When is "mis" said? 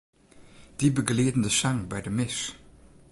2.17-2.37